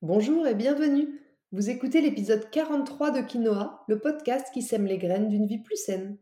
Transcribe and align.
Bonjour 0.00 0.46
et 0.46 0.54
bienvenue. 0.54 1.08
Vous 1.50 1.70
écoutez 1.70 2.00
l'épisode 2.00 2.48
43 2.50 3.10
de 3.10 3.20
Quinoa, 3.20 3.82
le 3.88 3.98
podcast 3.98 4.46
qui 4.54 4.62
sème 4.62 4.86
les 4.86 4.96
graines 4.96 5.28
d'une 5.28 5.48
vie 5.48 5.58
plus 5.58 5.74
saine. 5.74 6.16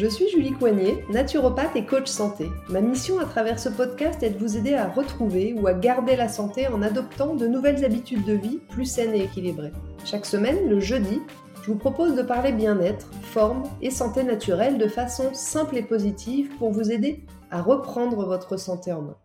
Je 0.00 0.06
suis 0.06 0.30
Julie 0.30 0.52
Coignet, 0.52 1.04
naturopathe 1.10 1.76
et 1.76 1.84
coach 1.84 2.06
santé. 2.06 2.48
Ma 2.70 2.80
mission 2.80 3.18
à 3.18 3.26
travers 3.26 3.58
ce 3.58 3.68
podcast 3.68 4.22
est 4.22 4.30
de 4.30 4.38
vous 4.38 4.56
aider 4.56 4.72
à 4.72 4.88
retrouver 4.88 5.52
ou 5.52 5.66
à 5.66 5.74
garder 5.74 6.16
la 6.16 6.30
santé 6.30 6.68
en 6.68 6.80
adoptant 6.80 7.34
de 7.34 7.46
nouvelles 7.46 7.84
habitudes 7.84 8.24
de 8.24 8.32
vie 8.32 8.60
plus 8.70 8.86
saines 8.86 9.14
et 9.14 9.24
équilibrées. 9.24 9.74
Chaque 10.06 10.24
semaine, 10.24 10.70
le 10.70 10.80
jeudi, 10.80 11.20
je 11.62 11.70
vous 11.70 11.76
propose 11.76 12.14
de 12.14 12.22
parler 12.22 12.52
bien-être, 12.52 13.10
forme 13.24 13.64
et 13.82 13.90
santé 13.90 14.22
naturelle 14.22 14.78
de 14.78 14.86
façon 14.88 15.34
simple 15.34 15.76
et 15.76 15.82
positive 15.82 16.48
pour 16.56 16.70
vous 16.70 16.90
aider 16.90 17.26
à 17.50 17.60
reprendre 17.60 18.24
votre 18.24 18.56
santé 18.56 18.94
en 18.94 19.02
main. 19.02 19.18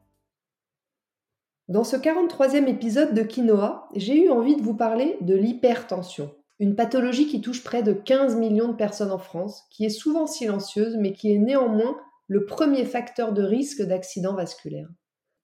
Dans 1.70 1.86
ce 1.86 1.96
43e 1.96 2.68
épisode 2.68 3.14
de 3.14 3.24
Quinoa, 3.24 3.88
j'ai 3.96 4.26
eu 4.26 4.30
envie 4.30 4.58
de 4.58 4.62
vous 4.62 4.76
parler 4.76 5.16
de 5.22 5.36
l'hypertension. 5.36 6.32
Une 6.60 6.76
pathologie 6.76 7.28
qui 7.28 7.42
touche 7.42 7.64
près 7.64 7.84
de 7.84 7.92
15 7.92 8.38
millions 8.38 8.70
de 8.70 8.78
personnes 8.78 9.12
en 9.12 9.18
France, 9.18 9.64
qui 9.72 9.86
est 9.86 9.90
souvent 9.90 10.26
silencieuse, 10.26 10.96
mais 10.98 11.12
qui 11.12 11.34
est 11.34 11.38
néanmoins 11.38 11.98
le 12.28 12.46
premier 12.46 12.86
facteur 12.86 13.34
de 13.34 13.44
risque 13.44 13.82
d'accident 13.82 14.36
vasculaire. 14.36 14.88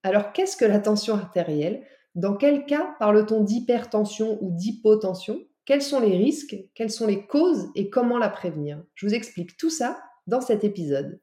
Alors 0.04 0.32
qu'est-ce 0.32 0.58
que 0.58 0.66
la 0.66 0.80
tension 0.80 1.16
artérielle? 1.16 1.86
Dans 2.16 2.36
quel 2.36 2.66
cas 2.66 2.96
parle-t-on 3.00 3.42
d'hypertension 3.42 4.38
ou 4.42 4.52
d'hypotension? 4.52 5.40
Quels 5.66 5.82
sont 5.82 6.00
les 6.00 6.18
risques? 6.18 6.56
Quelles 6.74 6.90
sont 6.90 7.08
les 7.08 7.28
causes? 7.28 7.70
Et 7.76 7.90
comment 7.90 8.18
la 8.18 8.30
prévenir? 8.30 8.84
Je 8.96 9.06
vous 9.06 9.14
explique 9.14 9.58
tout 9.58 9.70
ça 9.70 10.02
dans 10.28 10.42
cet 10.42 10.64
épisode. 10.64 11.22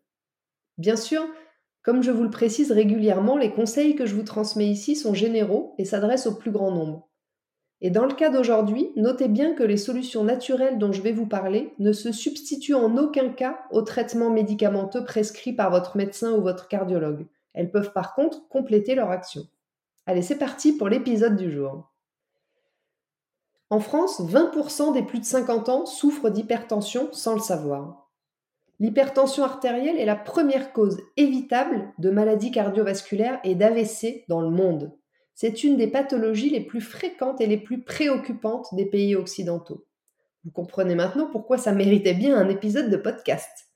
Bien 0.77 0.97
sûr, 0.97 1.27
comme 1.83 2.03
je 2.03 2.11
vous 2.11 2.23
le 2.23 2.31
précise 2.31 2.71
régulièrement, 2.71 3.37
les 3.37 3.53
conseils 3.53 3.97
que 3.97 4.07
je 4.07 4.15
vous 4.15 4.23
transmets 4.23 4.69
ici 4.69 4.95
sont 4.95 5.15
généraux 5.15 5.75
et 5.79 5.84
s'adressent 5.84 6.27
au 6.27 6.37
plus 6.37 6.51
grand 6.51 6.71
nombre. 6.71 7.08
Et 7.81 7.91
dans 7.91 8.07
le 8.07 8.15
cas 8.15 8.31
d'aujourd'hui, 8.31 8.91
notez 8.97 9.29
bien 9.29 9.55
que 9.55 9.62
les 9.62 9.77
solutions 9.77 10.25
naturelles 10.25 10.79
dont 10.79 10.93
je 10.93 11.03
vais 11.03 11.12
vous 11.12 11.27
parler 11.27 11.75
ne 11.79 11.93
se 11.93 12.11
substituent 12.11 12.75
en 12.75 12.97
aucun 12.97 13.29
cas 13.29 13.61
aux 13.71 13.83
traitements 13.83 14.31
médicamenteux 14.31 15.05
prescrits 15.05 15.53
par 15.53 15.71
votre 15.71 15.97
médecin 15.97 16.33
ou 16.33 16.43
votre 16.43 16.67
cardiologue. 16.67 17.27
Elles 17.55 17.71
peuvent 17.71 17.93
par 17.93 18.15
contre 18.15 18.49
compléter 18.49 18.97
leur 18.97 19.11
action. 19.11 19.47
Allez, 20.06 20.23
c'est 20.23 20.39
parti 20.39 20.73
pour 20.73 20.89
l'épisode 20.89 21.37
du 21.37 21.53
jour. 21.53 21.93
En 23.71 23.81
France, 23.81 24.21
20% 24.23 24.95
des 24.95 25.03
plus 25.03 25.21
de 25.21 25.25
50 25.25 25.69
ans 25.69 25.87
souffrent 25.87 26.31
d'hypertension 26.31 27.11
sans 27.12 27.34
le 27.34 27.41
savoir. 27.41 28.09
L'hypertension 28.81 29.45
artérielle 29.45 29.99
est 29.99 30.06
la 30.06 30.17
première 30.17 30.73
cause 30.73 31.01
évitable 31.17 31.93
de 31.99 32.11
maladies 32.11 32.51
cardiovasculaires 32.51 33.41
et 33.45 33.55
d'AVC 33.55 34.25
dans 34.29 34.41
le 34.41 34.51
monde. 34.51 34.98
C'est 35.41 35.62
une 35.62 35.77
des 35.77 35.86
pathologies 35.86 36.50
les 36.50 36.61
plus 36.61 36.81
fréquentes 36.81 37.41
et 37.41 37.47
les 37.47 37.58
plus 37.58 37.84
préoccupantes 37.84 38.75
des 38.75 38.86
pays 38.86 39.14
occidentaux. 39.14 39.86
Vous 40.42 40.50
comprenez 40.50 40.97
maintenant 40.97 41.31
pourquoi 41.31 41.58
ça 41.58 41.70
méritait 41.70 42.14
bien 42.14 42.36
un 42.36 42.48
épisode 42.48 42.91
de 42.91 42.97
podcast. 42.97 43.69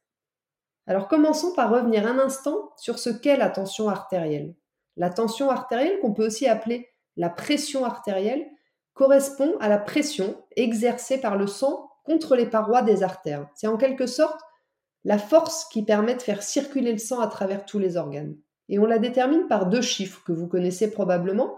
Alors 0.88 1.06
commençons 1.06 1.54
par 1.54 1.70
revenir 1.70 2.04
un 2.04 2.18
instant 2.18 2.72
sur 2.76 2.98
ce 2.98 3.10
qu'est 3.10 3.36
la 3.36 3.48
tension 3.48 3.88
artérielle. 3.88 4.56
La 4.96 5.08
tension 5.08 5.50
artérielle, 5.50 6.00
qu'on 6.00 6.12
peut 6.12 6.26
aussi 6.26 6.48
appeler 6.48 6.88
la 7.16 7.30
pression 7.30 7.84
artérielle, 7.84 8.44
correspond 8.92 9.56
à 9.60 9.68
la 9.68 9.78
pression 9.78 10.42
exercée 10.56 11.20
par 11.20 11.36
le 11.36 11.46
sang 11.46 11.88
contre 12.04 12.34
les 12.34 12.46
parois 12.46 12.82
des 12.82 13.04
artères. 13.04 13.46
C'est 13.54 13.68
en 13.68 13.76
quelque 13.76 14.08
sorte 14.08 14.40
la 15.04 15.16
force 15.16 15.66
qui 15.66 15.84
permet 15.84 16.16
de 16.16 16.22
faire 16.22 16.42
circuler 16.42 16.90
le 16.90 16.98
sang 16.98 17.20
à 17.20 17.28
travers 17.28 17.64
tous 17.64 17.78
les 17.78 17.96
organes 17.96 18.34
et 18.68 18.78
on 18.78 18.86
la 18.86 18.98
détermine 18.98 19.46
par 19.48 19.66
deux 19.66 19.82
chiffres 19.82 20.22
que 20.24 20.32
vous 20.32 20.48
connaissez 20.48 20.90
probablement. 20.90 21.56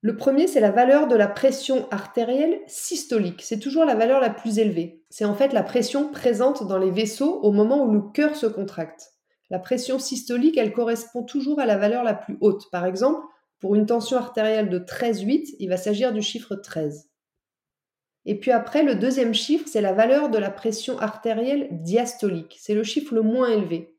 Le 0.00 0.16
premier, 0.16 0.46
c'est 0.46 0.60
la 0.60 0.70
valeur 0.70 1.08
de 1.08 1.16
la 1.16 1.28
pression 1.28 1.88
artérielle 1.90 2.60
systolique. 2.66 3.40
C'est 3.42 3.58
toujours 3.58 3.86
la 3.86 3.94
valeur 3.94 4.20
la 4.20 4.30
plus 4.30 4.58
élevée. 4.58 5.02
C'est 5.08 5.24
en 5.24 5.34
fait 5.34 5.52
la 5.52 5.62
pression 5.62 6.10
présente 6.10 6.66
dans 6.66 6.76
les 6.76 6.90
vaisseaux 6.90 7.40
au 7.40 7.52
moment 7.52 7.84
où 7.84 7.90
le 7.90 8.02
cœur 8.12 8.36
se 8.36 8.46
contracte. 8.46 9.12
La 9.48 9.58
pression 9.58 9.98
systolique, 9.98 10.58
elle 10.58 10.72
correspond 10.72 11.22
toujours 11.22 11.60
à 11.60 11.66
la 11.66 11.78
valeur 11.78 12.02
la 12.02 12.14
plus 12.14 12.36
haute. 12.40 12.70
Par 12.70 12.84
exemple, 12.84 13.24
pour 13.60 13.74
une 13.74 13.86
tension 13.86 14.18
artérielle 14.18 14.68
de 14.68 14.78
13,8, 14.78 15.56
il 15.58 15.68
va 15.68 15.78
s'agir 15.78 16.12
du 16.12 16.20
chiffre 16.20 16.54
13. 16.54 17.08
Et 18.26 18.38
puis 18.38 18.50
après, 18.50 18.82
le 18.82 18.94
deuxième 18.94 19.34
chiffre, 19.34 19.66
c'est 19.68 19.80
la 19.80 19.92
valeur 19.92 20.28
de 20.28 20.38
la 20.38 20.50
pression 20.50 20.98
artérielle 20.98 21.68
diastolique. 21.70 22.56
C'est 22.60 22.74
le 22.74 22.82
chiffre 22.82 23.14
le 23.14 23.22
moins 23.22 23.48
élevé. 23.48 23.93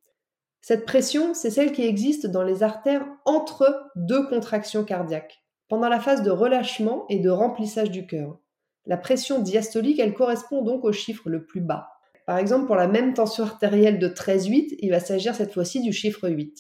Cette 0.68 0.88
pression, 0.88 1.36
c'est 1.36 1.52
celle 1.52 1.74
qui 1.74 1.84
existe 1.84 2.26
dans 2.26 2.42
les 2.42 2.64
artères 2.64 3.06
entre 3.24 3.92
deux 3.96 4.26
contractions 4.26 4.84
cardiaques, 4.84 5.44
pendant 5.70 5.90
la 5.90 6.00
phase 6.00 6.24
de 6.24 6.32
relâchement 6.32 7.06
et 7.08 7.20
de 7.20 7.30
remplissage 7.30 7.92
du 7.92 8.08
cœur. 8.08 8.40
La 8.88 8.98
pression 8.98 9.38
diastolique, 9.38 10.00
elle 10.00 10.16
correspond 10.16 10.64
donc 10.64 10.84
au 10.84 10.92
chiffre 10.92 11.30
le 11.30 11.46
plus 11.46 11.62
bas. 11.62 11.90
Par 12.26 12.40
exemple, 12.40 12.66
pour 12.66 12.76
la 12.76 12.88
même 12.88 13.14
tension 13.14 13.44
artérielle 13.44 14.00
de 14.00 14.08
13,8, 14.08 14.78
il 14.80 14.90
va 14.90 15.00
s'agir 15.00 15.36
cette 15.36 15.54
fois-ci 15.54 15.82
du 15.82 15.94
chiffre 15.94 16.28
8. 16.28 16.58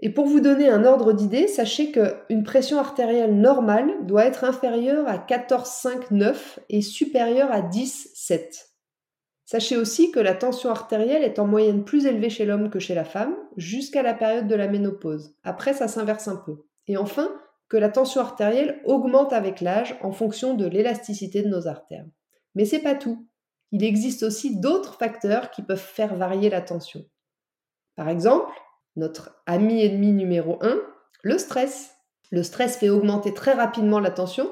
Et 0.00 0.10
pour 0.10 0.26
vous 0.26 0.40
donner 0.40 0.68
un 0.68 0.84
ordre 0.84 1.12
d'idée, 1.12 1.46
sachez 1.46 1.92
qu'une 1.92 2.42
pression 2.42 2.80
artérielle 2.80 3.40
normale 3.40 4.04
doit 4.06 4.26
être 4.26 4.42
inférieure 4.42 5.06
à 5.06 5.18
14,5,9 5.18 6.58
et 6.68 6.82
supérieure 6.82 7.52
à 7.52 7.60
10,7. 7.60 8.69
Sachez 9.50 9.76
aussi 9.76 10.12
que 10.12 10.20
la 10.20 10.36
tension 10.36 10.70
artérielle 10.70 11.24
est 11.24 11.40
en 11.40 11.46
moyenne 11.48 11.84
plus 11.84 12.06
élevée 12.06 12.30
chez 12.30 12.44
l'homme 12.44 12.70
que 12.70 12.78
chez 12.78 12.94
la 12.94 13.04
femme, 13.04 13.34
jusqu'à 13.56 14.00
la 14.00 14.14
période 14.14 14.46
de 14.46 14.54
la 14.54 14.68
ménopause. 14.68 15.34
Après, 15.42 15.72
ça 15.72 15.88
s'inverse 15.88 16.28
un 16.28 16.36
peu. 16.36 16.66
Et 16.86 16.96
enfin, 16.96 17.36
que 17.68 17.76
la 17.76 17.88
tension 17.88 18.20
artérielle 18.20 18.80
augmente 18.84 19.32
avec 19.32 19.60
l'âge 19.60 19.98
en 20.02 20.12
fonction 20.12 20.54
de 20.54 20.66
l'élasticité 20.66 21.42
de 21.42 21.48
nos 21.48 21.66
artères. 21.66 22.06
Mais 22.54 22.64
c'est 22.64 22.78
pas 22.78 22.94
tout. 22.94 23.26
Il 23.72 23.82
existe 23.82 24.22
aussi 24.22 24.60
d'autres 24.60 24.94
facteurs 24.94 25.50
qui 25.50 25.62
peuvent 25.62 25.78
faire 25.78 26.14
varier 26.14 26.48
la 26.48 26.60
tension. 26.60 27.04
Par 27.96 28.08
exemple, 28.08 28.52
notre 28.94 29.42
ami 29.46 29.82
ennemi 29.84 30.12
numéro 30.12 30.58
1, 30.62 30.80
le 31.24 31.38
stress. 31.38 31.96
Le 32.30 32.44
stress 32.44 32.76
fait 32.76 32.88
augmenter 32.88 33.34
très 33.34 33.54
rapidement 33.54 33.98
la 33.98 34.12
tension, 34.12 34.48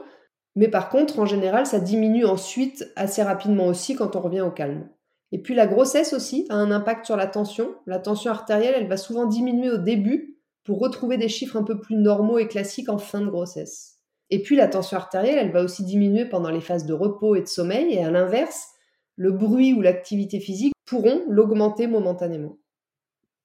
mais 0.58 0.66
par 0.66 0.88
contre, 0.88 1.20
en 1.20 1.24
général, 1.24 1.66
ça 1.66 1.78
diminue 1.78 2.24
ensuite 2.24 2.91
assez 2.96 3.22
rapidement 3.22 3.66
aussi 3.66 3.94
quand 3.94 4.16
on 4.16 4.20
revient 4.20 4.41
au 4.41 4.50
calme. 4.50 4.88
Et 5.30 5.41
puis 5.41 5.54
la 5.54 5.69
grossesse 5.69 6.12
aussi 6.12 6.46
a 6.48 6.56
un 6.56 6.72
impact 6.72 7.06
sur 7.06 7.14
la 7.14 7.28
tension. 7.28 7.76
La 7.86 8.00
tension 8.00 8.32
artérielle, 8.32 8.74
elle 8.76 8.88
va 8.88 8.96
souvent 8.96 9.26
diminuer 9.26 9.70
au 9.70 9.76
début 9.76 10.36
pour 10.64 10.80
retrouver 10.80 11.16
des 11.16 11.28
chiffres 11.28 11.56
un 11.56 11.62
peu 11.62 11.78
plus 11.78 11.94
normaux 11.94 12.38
et 12.38 12.48
classiques 12.48 12.88
en 12.88 12.98
fin 12.98 13.20
de 13.20 13.30
grossesse. 13.30 14.00
Et 14.30 14.42
puis 14.42 14.56
la 14.56 14.66
tension 14.66 14.96
artérielle, 14.96 15.38
elle 15.38 15.52
va 15.52 15.62
aussi 15.62 15.84
diminuer 15.84 16.24
pendant 16.24 16.50
les 16.50 16.60
phases 16.60 16.86
de 16.86 16.92
repos 16.92 17.36
et 17.36 17.42
de 17.42 17.46
sommeil, 17.46 17.94
et 17.94 18.02
à 18.02 18.10
l'inverse, 18.10 18.66
le 19.14 19.30
bruit 19.30 19.75
ou 19.75 19.80
l'activité 19.80 20.40
physique 20.40 20.72
pourront 20.86 21.22
l'augmenter 21.28 21.86
momentanément. 21.86 22.58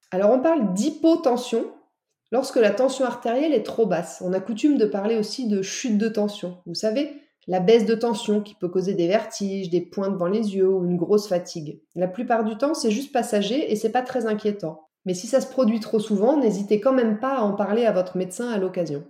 Alors 0.10 0.32
on 0.32 0.42
parle 0.42 0.74
d'hypotension 0.74 1.66
Lorsque 2.34 2.56
la 2.56 2.72
tension 2.72 3.06
artérielle 3.06 3.54
est 3.54 3.62
trop 3.62 3.86
basse, 3.86 4.24
on 4.26 4.34
a 4.34 4.40
coutume 4.40 4.80
de 4.80 4.88
parler 4.88 5.20
aussi 5.20 5.48
de 5.48 5.62
chute 5.62 6.00
de 6.00 6.10
tension. 6.10 6.58
Vous 6.66 6.74
savez, 6.74 7.14
la 7.46 7.60
baisse 7.60 7.86
de 7.86 7.94
tension 7.94 8.42
qui 8.42 8.56
peut 8.56 8.70
causer 8.70 8.96
des 8.96 9.08
vertiges, 9.08 9.70
des 9.70 9.82
points 9.82 10.10
devant 10.10 10.26
les 10.26 10.56
yeux 10.56 10.68
ou 10.68 10.84
une 10.84 10.98
grosse 10.98 11.28
fatigue. 11.28 11.80
La 11.94 12.08
plupart 12.08 12.44
du 12.44 12.58
temps, 12.58 12.74
c'est 12.74 12.90
juste 12.90 13.14
passager 13.14 13.72
et 13.72 13.76
c'est 13.76 13.92
pas 13.92 14.02
très 14.02 14.26
inquiétant. 14.26 14.88
Mais 15.06 15.14
si 15.14 15.28
ça 15.28 15.42
se 15.42 15.48
produit 15.48 15.80
trop 15.80 16.00
souvent, 16.00 16.36
n'hésitez 16.36 16.80
quand 16.82 16.92
même 16.92 17.20
pas 17.20 17.38
à 17.38 17.42
en 17.42 17.54
parler 17.54 17.86
à 17.86 17.92
votre 17.92 18.18
médecin 18.18 18.50
à 18.50 18.58
l'occasion. 18.58 19.04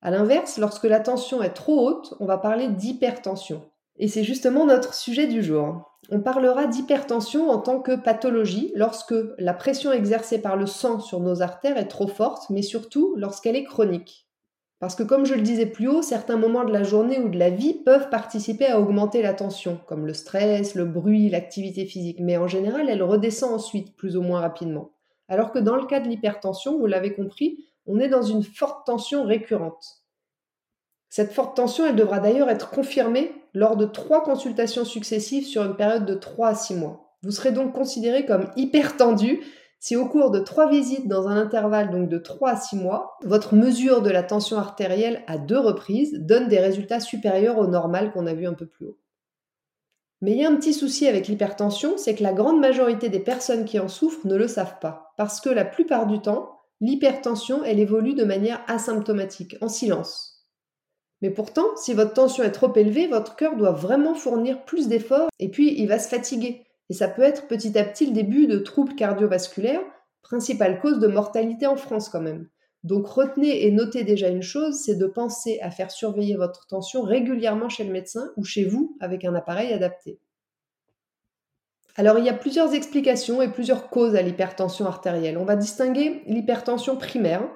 A 0.00 0.12
l'inverse, 0.12 0.58
lorsque 0.58 0.84
la 0.84 1.00
tension 1.00 1.42
est 1.42 1.54
trop 1.54 1.88
haute, 1.88 2.14
on 2.20 2.26
va 2.26 2.38
parler 2.38 2.68
d'hypertension. 2.68 3.68
Et 3.96 4.06
c'est 4.06 4.22
justement 4.22 4.64
notre 4.64 4.94
sujet 4.94 5.26
du 5.26 5.42
jour. 5.42 5.95
On 6.10 6.20
parlera 6.20 6.66
d'hypertension 6.66 7.50
en 7.50 7.58
tant 7.58 7.80
que 7.80 7.96
pathologie 7.96 8.70
lorsque 8.76 9.14
la 9.38 9.54
pression 9.54 9.92
exercée 9.92 10.40
par 10.40 10.56
le 10.56 10.66
sang 10.66 11.00
sur 11.00 11.18
nos 11.18 11.42
artères 11.42 11.76
est 11.76 11.88
trop 11.88 12.06
forte, 12.06 12.48
mais 12.48 12.62
surtout 12.62 13.14
lorsqu'elle 13.16 13.56
est 13.56 13.64
chronique. 13.64 14.28
Parce 14.78 14.94
que 14.94 15.02
comme 15.02 15.24
je 15.24 15.34
le 15.34 15.40
disais 15.40 15.66
plus 15.66 15.88
haut, 15.88 16.02
certains 16.02 16.36
moments 16.36 16.64
de 16.64 16.72
la 16.72 16.84
journée 16.84 17.18
ou 17.18 17.28
de 17.28 17.38
la 17.38 17.50
vie 17.50 17.74
peuvent 17.74 18.08
participer 18.10 18.66
à 18.66 18.78
augmenter 18.78 19.20
la 19.20 19.34
tension, 19.34 19.80
comme 19.86 20.06
le 20.06 20.12
stress, 20.12 20.74
le 20.74 20.84
bruit, 20.84 21.28
l'activité 21.28 21.86
physique, 21.86 22.18
mais 22.20 22.36
en 22.36 22.46
général 22.46 22.88
elle 22.88 23.02
redescend 23.02 23.54
ensuite 23.54 23.96
plus 23.96 24.16
ou 24.16 24.22
moins 24.22 24.40
rapidement. 24.40 24.92
Alors 25.28 25.50
que 25.50 25.58
dans 25.58 25.76
le 25.76 25.86
cas 25.86 25.98
de 25.98 26.08
l'hypertension, 26.08 26.78
vous 26.78 26.86
l'avez 26.86 27.14
compris, 27.14 27.64
on 27.86 27.98
est 27.98 28.08
dans 28.08 28.22
une 28.22 28.44
forte 28.44 28.86
tension 28.86 29.24
récurrente. 29.24 30.05
Cette 31.08 31.32
forte 31.32 31.56
tension, 31.56 31.86
elle 31.86 31.96
devra 31.96 32.18
d'ailleurs 32.18 32.50
être 32.50 32.70
confirmée 32.70 33.32
lors 33.54 33.76
de 33.76 33.86
trois 33.86 34.22
consultations 34.22 34.84
successives 34.84 35.46
sur 35.46 35.64
une 35.64 35.76
période 35.76 36.04
de 36.04 36.14
3 36.14 36.48
à 36.48 36.54
6 36.54 36.74
mois. 36.74 37.14
Vous 37.22 37.30
serez 37.30 37.52
donc 37.52 37.72
considéré 37.72 38.26
comme 38.26 38.50
hyper 38.56 38.96
tendu 38.96 39.40
si 39.78 39.94
au 39.94 40.08
cours 40.08 40.30
de 40.30 40.40
trois 40.40 40.68
visites 40.68 41.06
dans 41.06 41.28
un 41.28 41.36
intervalle 41.36 42.08
de 42.08 42.18
3 42.18 42.50
à 42.50 42.56
6 42.56 42.76
mois, 42.76 43.16
votre 43.22 43.54
mesure 43.54 44.02
de 44.02 44.10
la 44.10 44.22
tension 44.22 44.58
artérielle 44.58 45.22
à 45.26 45.38
deux 45.38 45.58
reprises 45.58 46.14
donne 46.14 46.48
des 46.48 46.58
résultats 46.58 47.00
supérieurs 47.00 47.58
au 47.58 47.66
normal 47.66 48.12
qu'on 48.12 48.26
a 48.26 48.34
vu 48.34 48.46
un 48.46 48.54
peu 48.54 48.66
plus 48.66 48.86
haut. 48.86 48.98
Mais 50.22 50.32
il 50.32 50.38
y 50.38 50.44
a 50.44 50.50
un 50.50 50.56
petit 50.56 50.72
souci 50.72 51.06
avec 51.06 51.28
l'hypertension, 51.28 51.98
c'est 51.98 52.14
que 52.14 52.22
la 52.22 52.32
grande 52.32 52.58
majorité 52.58 53.10
des 53.10 53.20
personnes 53.20 53.64
qui 53.64 53.78
en 53.78 53.88
souffrent 53.88 54.26
ne 54.26 54.34
le 54.34 54.48
savent 54.48 54.78
pas, 54.80 55.12
parce 55.16 55.40
que 55.40 55.50
la 55.50 55.64
plupart 55.64 56.06
du 56.06 56.20
temps, 56.20 56.58
l'hypertension, 56.80 57.62
elle 57.62 57.78
évolue 57.78 58.14
de 58.14 58.24
manière 58.24 58.62
asymptomatique, 58.66 59.56
en 59.60 59.68
silence. 59.68 60.35
Mais 61.22 61.30
pourtant, 61.30 61.74
si 61.76 61.94
votre 61.94 62.12
tension 62.12 62.44
est 62.44 62.52
trop 62.52 62.74
élevée, 62.74 63.06
votre 63.06 63.36
cœur 63.36 63.56
doit 63.56 63.72
vraiment 63.72 64.14
fournir 64.14 64.64
plus 64.64 64.88
d'efforts 64.88 65.28
et 65.38 65.50
puis 65.50 65.74
il 65.78 65.88
va 65.88 65.98
se 65.98 66.08
fatiguer. 66.08 66.66
Et 66.90 66.94
ça 66.94 67.08
peut 67.08 67.22
être 67.22 67.46
petit 67.48 67.76
à 67.78 67.84
petit 67.84 68.06
le 68.06 68.12
début 68.12 68.46
de 68.46 68.58
troubles 68.58 68.94
cardiovasculaires, 68.94 69.82
principale 70.22 70.80
cause 70.80 70.98
de 70.98 71.06
mortalité 71.06 71.66
en 71.66 71.76
France 71.76 72.08
quand 72.08 72.20
même. 72.20 72.48
Donc 72.84 73.08
retenez 73.08 73.66
et 73.66 73.72
notez 73.72 74.04
déjà 74.04 74.28
une 74.28 74.42
chose, 74.42 74.76
c'est 74.84 74.94
de 74.94 75.06
penser 75.06 75.58
à 75.60 75.70
faire 75.70 75.90
surveiller 75.90 76.36
votre 76.36 76.66
tension 76.68 77.02
régulièrement 77.02 77.68
chez 77.68 77.82
le 77.82 77.92
médecin 77.92 78.30
ou 78.36 78.44
chez 78.44 78.64
vous 78.64 78.96
avec 79.00 79.24
un 79.24 79.34
appareil 79.34 79.72
adapté. 79.72 80.20
Alors 81.96 82.18
il 82.18 82.24
y 82.26 82.28
a 82.28 82.34
plusieurs 82.34 82.74
explications 82.74 83.40
et 83.40 83.50
plusieurs 83.50 83.88
causes 83.88 84.14
à 84.14 84.22
l'hypertension 84.22 84.86
artérielle. 84.86 85.38
On 85.38 85.44
va 85.44 85.56
distinguer 85.56 86.22
l'hypertension 86.26 86.96
primaire, 86.96 87.48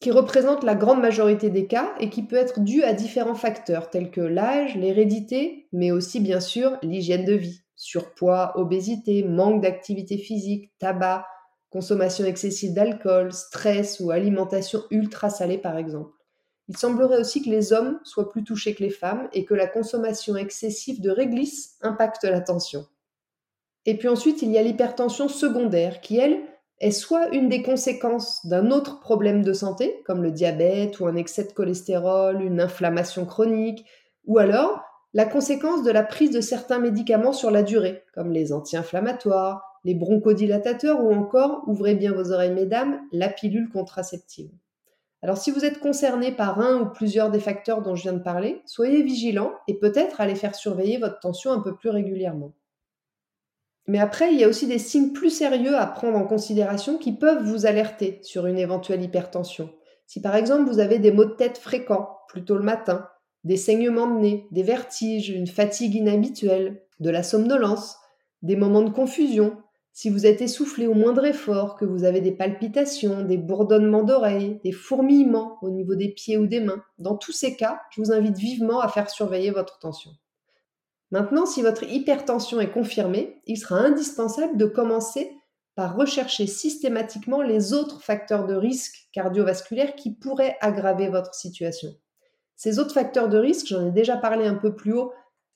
qui 0.00 0.10
représente 0.10 0.62
la 0.62 0.74
grande 0.74 1.00
majorité 1.00 1.50
des 1.50 1.66
cas 1.66 1.94
et 1.98 2.08
qui 2.08 2.22
peut 2.22 2.36
être 2.36 2.60
due 2.60 2.84
à 2.84 2.92
différents 2.92 3.34
facteurs 3.34 3.90
tels 3.90 4.10
que 4.10 4.20
l'âge, 4.20 4.76
l'hérédité, 4.76 5.68
mais 5.72 5.90
aussi 5.90 6.20
bien 6.20 6.40
sûr 6.40 6.78
l'hygiène 6.82 7.24
de 7.24 7.34
vie 7.34 7.62
surpoids, 7.78 8.52
obésité, 8.56 9.22
manque 9.22 9.62
d'activité 9.62 10.18
physique, 10.18 10.72
tabac, 10.78 11.26
consommation 11.70 12.24
excessive 12.24 12.74
d'alcool, 12.74 13.32
stress 13.32 14.00
ou 14.00 14.10
alimentation 14.10 14.82
ultra 14.90 15.30
salée 15.30 15.58
par 15.58 15.78
exemple. 15.78 16.12
Il 16.68 16.76
semblerait 16.76 17.20
aussi 17.20 17.42
que 17.42 17.48
les 17.48 17.72
hommes 17.72 17.98
soient 18.04 18.30
plus 18.30 18.44
touchés 18.44 18.74
que 18.74 18.82
les 18.82 18.90
femmes 18.90 19.28
et 19.32 19.44
que 19.44 19.54
la 19.54 19.66
consommation 19.66 20.36
excessive 20.36 21.00
de 21.00 21.10
réglisse 21.10 21.78
impacte 21.80 22.24
la 22.24 22.40
tension. 22.40 22.84
Et 23.86 23.96
puis 23.96 24.08
ensuite, 24.08 24.42
il 24.42 24.50
y 24.50 24.58
a 24.58 24.62
l'hypertension 24.62 25.28
secondaire 25.28 26.02
qui, 26.02 26.18
elle, 26.18 26.42
est 26.80 26.90
soit 26.90 27.28
une 27.34 27.48
des 27.48 27.62
conséquences 27.62 28.46
d'un 28.46 28.70
autre 28.70 29.00
problème 29.00 29.42
de 29.42 29.52
santé, 29.52 30.02
comme 30.06 30.22
le 30.22 30.30
diabète 30.30 31.00
ou 31.00 31.06
un 31.06 31.16
excès 31.16 31.44
de 31.44 31.52
cholestérol, 31.52 32.42
une 32.42 32.60
inflammation 32.60 33.24
chronique, 33.24 33.84
ou 34.26 34.38
alors 34.38 34.80
la 35.14 35.24
conséquence 35.24 35.82
de 35.82 35.90
la 35.90 36.02
prise 36.02 36.30
de 36.30 36.40
certains 36.40 36.78
médicaments 36.78 37.32
sur 37.32 37.50
la 37.50 37.62
durée, 37.62 38.04
comme 38.14 38.30
les 38.30 38.52
anti-inflammatoires, 38.52 39.62
les 39.84 39.94
bronchodilatateurs 39.94 41.02
ou 41.02 41.12
encore, 41.12 41.62
ouvrez 41.66 41.94
bien 41.94 42.12
vos 42.12 42.30
oreilles 42.30 42.52
mesdames, 42.52 43.00
la 43.12 43.28
pilule 43.28 43.70
contraceptive. 43.70 44.50
Alors 45.22 45.38
si 45.38 45.50
vous 45.50 45.64
êtes 45.64 45.80
concerné 45.80 46.30
par 46.30 46.60
un 46.60 46.80
ou 46.80 46.86
plusieurs 46.90 47.30
des 47.30 47.40
facteurs 47.40 47.82
dont 47.82 47.96
je 47.96 48.02
viens 48.02 48.12
de 48.12 48.22
parler, 48.22 48.62
soyez 48.66 49.02
vigilant 49.02 49.52
et 49.66 49.78
peut-être 49.78 50.20
allez 50.20 50.36
faire 50.36 50.54
surveiller 50.54 50.98
votre 50.98 51.18
tension 51.18 51.50
un 51.50 51.60
peu 51.60 51.74
plus 51.74 51.90
régulièrement. 51.90 52.52
Mais 53.88 53.98
après, 53.98 54.32
il 54.32 54.38
y 54.38 54.44
a 54.44 54.48
aussi 54.48 54.66
des 54.66 54.78
signes 54.78 55.12
plus 55.12 55.30
sérieux 55.30 55.74
à 55.74 55.86
prendre 55.86 56.18
en 56.18 56.26
considération 56.26 56.98
qui 56.98 57.12
peuvent 57.12 57.42
vous 57.42 57.64
alerter 57.64 58.20
sur 58.22 58.46
une 58.46 58.58
éventuelle 58.58 59.02
hypertension. 59.02 59.70
Si 60.06 60.20
par 60.20 60.36
exemple 60.36 60.70
vous 60.70 60.78
avez 60.78 60.98
des 60.98 61.10
maux 61.10 61.24
de 61.24 61.34
tête 61.34 61.56
fréquents, 61.56 62.18
plutôt 62.28 62.56
le 62.56 62.62
matin, 62.62 63.08
des 63.44 63.56
saignements 63.56 64.06
de 64.06 64.20
nez, 64.20 64.46
des 64.50 64.62
vertiges, 64.62 65.30
une 65.30 65.46
fatigue 65.46 65.94
inhabituelle, 65.94 66.82
de 67.00 67.08
la 67.08 67.22
somnolence, 67.22 67.96
des 68.42 68.56
moments 68.56 68.82
de 68.82 68.90
confusion, 68.90 69.56
si 69.94 70.10
vous 70.10 70.26
êtes 70.26 70.42
essoufflé 70.42 70.86
au 70.86 70.94
moindre 70.94 71.24
effort, 71.24 71.76
que 71.76 71.86
vous 71.86 72.04
avez 72.04 72.20
des 72.20 72.32
palpitations, 72.32 73.22
des 73.22 73.38
bourdonnements 73.38 74.04
d'oreilles, 74.04 74.60
des 74.64 74.72
fourmillements 74.72 75.56
au 75.62 75.70
niveau 75.70 75.94
des 75.94 76.10
pieds 76.10 76.36
ou 76.36 76.46
des 76.46 76.60
mains, 76.60 76.82
dans 76.98 77.16
tous 77.16 77.32
ces 77.32 77.56
cas, 77.56 77.80
je 77.90 78.02
vous 78.02 78.12
invite 78.12 78.36
vivement 78.36 78.80
à 78.80 78.88
faire 78.88 79.08
surveiller 79.08 79.50
votre 79.50 79.78
tension. 79.78 80.10
Maintenant, 81.10 81.46
si 81.46 81.62
votre 81.62 81.84
hypertension 81.84 82.60
est 82.60 82.70
confirmée, 82.70 83.40
il 83.46 83.56
sera 83.56 83.76
indispensable 83.76 84.56
de 84.56 84.66
commencer 84.66 85.32
par 85.74 85.96
rechercher 85.96 86.46
systématiquement 86.46 87.40
les 87.40 87.72
autres 87.72 88.02
facteurs 88.02 88.46
de 88.46 88.54
risque 88.54 89.08
cardiovasculaire 89.12 89.94
qui 89.94 90.12
pourraient 90.12 90.56
aggraver 90.60 91.08
votre 91.08 91.34
situation. 91.34 91.90
Ces 92.56 92.80
autres 92.80 92.92
facteurs 92.92 93.28
de 93.28 93.38
risque, 93.38 93.68
j'en 93.68 93.86
ai 93.86 93.92
déjà 93.92 94.16
parlé 94.16 94.44
un 94.44 94.56
peu 94.56 94.74
plus 94.74 94.92
haut, 94.92 95.12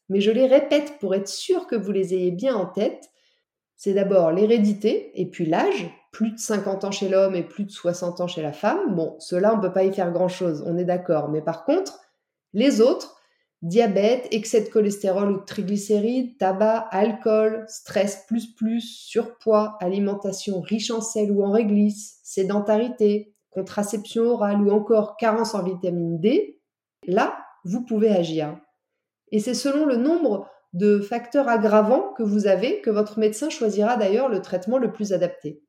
mais 0.08 0.20
je 0.20 0.30
les 0.30 0.46
répète 0.46 0.98
pour 1.00 1.14
être 1.14 1.28
sûr 1.28 1.66
que 1.66 1.74
vous 1.74 1.90
les 1.90 2.14
ayez 2.14 2.30
bien 2.30 2.54
en 2.54 2.66
tête. 2.66 3.10
C'est 3.76 3.94
d'abord 3.94 4.30
l'hérédité 4.30 5.10
et 5.20 5.28
puis 5.28 5.44
l'âge, 5.44 5.90
plus 6.12 6.30
de 6.30 6.38
50 6.38 6.84
ans 6.84 6.92
chez 6.92 7.08
l'homme 7.08 7.34
et 7.34 7.42
plus 7.42 7.64
de 7.64 7.70
60 7.70 8.20
ans 8.20 8.28
chez 8.28 8.42
la 8.42 8.52
femme. 8.52 8.94
Bon, 8.94 9.16
cela 9.18 9.52
on 9.52 9.56
ne 9.56 9.62
peut 9.62 9.72
pas 9.72 9.82
y 9.82 9.92
faire 9.92 10.12
grand-chose, 10.12 10.62
on 10.66 10.78
est 10.78 10.84
d'accord. 10.84 11.30
Mais 11.30 11.42
par 11.42 11.64
contre, 11.64 11.98
les 12.52 12.80
autres, 12.80 13.16
diabète, 13.62 14.28
excès 14.30 14.62
de 14.62 14.68
cholestérol 14.68 15.30
ou 15.30 15.40
de 15.40 15.44
triglycérides, 15.44 16.36
tabac, 16.38 16.88
alcool, 16.90 17.64
stress 17.68 18.24
plus 18.26 18.54
plus, 18.54 18.80
surpoids, 18.80 19.76
alimentation 19.80 20.60
riche 20.60 20.90
en 20.90 21.00
sel 21.00 21.30
ou 21.30 21.44
en 21.44 21.50
réglisse, 21.50 22.18
sédentarité, 22.22 23.34
contraception 23.50 24.24
orale 24.24 24.60
ou 24.60 24.70
encore 24.70 25.16
carence 25.16 25.54
en 25.54 25.62
vitamine 25.62 26.18
D, 26.18 26.58
Là, 27.06 27.44
vous 27.64 27.84
pouvez 27.84 28.10
agir. 28.10 28.56
Et 29.32 29.40
c'est 29.40 29.54
selon 29.54 29.86
le 29.86 29.96
nombre 29.96 30.48
de 30.72 31.00
facteurs 31.00 31.48
aggravants 31.48 32.12
que 32.16 32.22
vous 32.22 32.46
avez 32.46 32.80
que 32.80 32.90
votre 32.90 33.18
médecin 33.18 33.50
choisira 33.50 33.96
d'ailleurs 33.96 34.28
le 34.28 34.40
traitement 34.40 34.78
le 34.78 34.92
plus 34.92 35.12
adapté. 35.12 35.62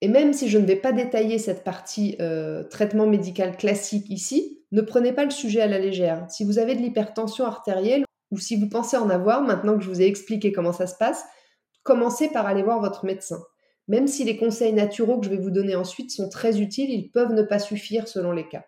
Et 0.00 0.08
même 0.08 0.32
si 0.32 0.48
je 0.48 0.58
ne 0.58 0.66
vais 0.66 0.76
pas 0.76 0.92
détailler 0.92 1.38
cette 1.38 1.62
partie 1.62 2.16
euh, 2.20 2.64
traitement 2.64 3.06
médical 3.06 3.56
classique 3.56 4.08
ici, 4.08 4.60
ne 4.72 4.80
prenez 4.80 5.12
pas 5.12 5.24
le 5.24 5.30
sujet 5.30 5.60
à 5.60 5.66
la 5.66 5.78
légère. 5.78 6.24
Si 6.30 6.44
vous 6.44 6.58
avez 6.58 6.74
de 6.74 6.80
l'hypertension 6.80 7.44
artérielle 7.44 8.04
ou 8.30 8.38
si 8.38 8.56
vous 8.56 8.68
pensez 8.68 8.96
en 8.96 9.10
avoir, 9.10 9.42
maintenant 9.42 9.76
que 9.76 9.84
je 9.84 9.90
vous 9.90 10.00
ai 10.00 10.06
expliqué 10.06 10.52
comment 10.52 10.72
ça 10.72 10.86
se 10.86 10.96
passe, 10.96 11.24
commencez 11.82 12.28
par 12.28 12.46
aller 12.46 12.62
voir 12.62 12.80
votre 12.80 13.04
médecin. 13.04 13.42
Même 13.88 14.06
si 14.06 14.24
les 14.24 14.36
conseils 14.36 14.72
naturaux 14.72 15.18
que 15.18 15.26
je 15.26 15.30
vais 15.30 15.42
vous 15.42 15.50
donner 15.50 15.74
ensuite 15.74 16.12
sont 16.12 16.28
très 16.28 16.60
utiles, 16.60 16.90
ils 16.90 17.10
peuvent 17.10 17.32
ne 17.32 17.42
pas 17.42 17.58
suffire 17.58 18.06
selon 18.06 18.32
les 18.32 18.48
cas. 18.48 18.64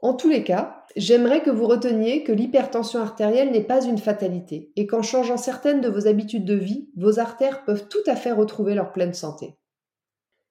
En 0.00 0.14
tous 0.14 0.28
les 0.28 0.44
cas, 0.44 0.84
j'aimerais 0.96 1.42
que 1.42 1.50
vous 1.50 1.66
reteniez 1.66 2.22
que 2.22 2.32
l'hypertension 2.32 3.00
artérielle 3.00 3.50
n'est 3.50 3.64
pas 3.64 3.84
une 3.84 3.98
fatalité 3.98 4.72
et 4.76 4.86
qu'en 4.86 5.02
changeant 5.02 5.36
certaines 5.36 5.80
de 5.80 5.88
vos 5.88 6.06
habitudes 6.06 6.44
de 6.44 6.54
vie, 6.54 6.88
vos 6.96 7.18
artères 7.18 7.64
peuvent 7.64 7.88
tout 7.88 7.98
à 8.06 8.14
fait 8.16 8.32
retrouver 8.32 8.74
leur 8.74 8.92
pleine 8.92 9.12
santé. 9.12 9.57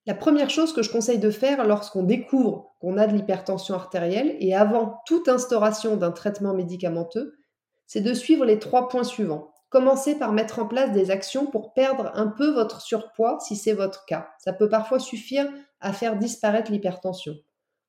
La 0.08 0.16
première 0.16 0.50
chose 0.50 0.74
que 0.74 0.82
je 0.82 0.92
conseille 0.92 1.20
de 1.20 1.30
faire 1.30 1.68
lorsqu'on 1.68 2.02
découvre 2.02 2.74
qu'on 2.82 2.98
a 2.98 3.06
de 3.06 3.14
l'hypertension 3.14 3.76
artérielle 3.76 4.36
et 4.40 4.56
avant 4.56 5.02
toute 5.06 5.28
instauration 5.28 5.96
d'un 5.98 6.12
traitement 6.12 6.56
médicamenteux, 6.56 7.38
c'est 7.86 8.02
de 8.02 8.14
suivre 8.16 8.46
les 8.46 8.58
trois 8.58 8.88
points 8.88 9.04
suivants. 9.04 9.54
Commencez 9.70 10.16
par 10.16 10.32
mettre 10.32 10.58
en 10.58 10.66
place 10.66 10.94
des 10.94 11.12
actions 11.12 11.46
pour 11.46 11.74
perdre 11.74 12.10
un 12.16 12.28
peu 12.28 12.52
votre 12.52 12.82
surpoids 12.82 13.38
si 13.42 13.56
c'est 13.56 13.74
votre 13.74 14.06
cas. 14.06 14.30
Ça 14.40 14.54
peut 14.54 14.70
parfois 14.70 14.98
suffire 14.98 15.48
à 15.82 15.94
faire 15.94 16.18
disparaître 16.18 16.72
l'hypertension. 16.72 17.36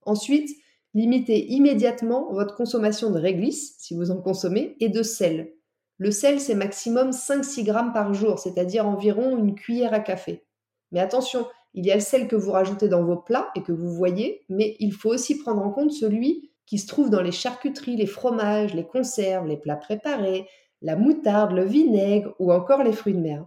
Ensuite, 0.04 0.50
Limitez 0.94 1.52
immédiatement 1.52 2.32
votre 2.32 2.54
consommation 2.54 3.10
de 3.10 3.18
réglisse, 3.18 3.74
si 3.78 3.94
vous 3.94 4.10
en 4.10 4.20
consommez, 4.20 4.76
et 4.80 4.88
de 4.88 5.02
sel. 5.02 5.52
Le 5.98 6.10
sel, 6.10 6.40
c'est 6.40 6.54
maximum 6.54 7.10
5-6 7.10 7.64
grammes 7.64 7.92
par 7.92 8.14
jour, 8.14 8.38
c'est-à-dire 8.38 8.86
environ 8.86 9.36
une 9.36 9.54
cuillère 9.54 9.92
à 9.92 10.00
café. 10.00 10.46
Mais 10.90 11.00
attention, 11.00 11.46
il 11.74 11.86
y 11.86 11.90
a 11.90 11.94
le 11.94 12.00
sel 12.00 12.28
que 12.28 12.36
vous 12.36 12.52
rajoutez 12.52 12.88
dans 12.88 13.04
vos 13.04 13.16
plats 13.16 13.50
et 13.54 13.62
que 13.62 13.72
vous 13.72 13.92
voyez, 13.92 14.44
mais 14.48 14.76
il 14.80 14.92
faut 14.92 15.10
aussi 15.10 15.38
prendre 15.38 15.62
en 15.62 15.70
compte 15.70 15.92
celui 15.92 16.50
qui 16.66 16.78
se 16.78 16.86
trouve 16.86 17.10
dans 17.10 17.22
les 17.22 17.32
charcuteries, 17.32 17.96
les 17.96 18.06
fromages, 18.06 18.74
les 18.74 18.86
conserves, 18.86 19.46
les 19.46 19.56
plats 19.56 19.76
préparés, 19.76 20.46
la 20.82 20.96
moutarde, 20.96 21.52
le 21.52 21.64
vinaigre 21.64 22.34
ou 22.38 22.52
encore 22.52 22.82
les 22.82 22.92
fruits 22.92 23.14
de 23.14 23.20
mer. 23.20 23.46